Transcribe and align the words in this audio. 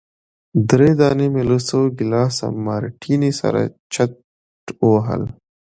درې 0.69 0.89
دانې 0.99 1.27
مي 1.33 1.43
له 1.51 1.57
څو 1.67 1.79
ګیلاسه 1.97 2.45
مارټیني 2.65 3.31
سره 3.41 3.61
چټ 3.93 4.13
وهل. 4.89 5.23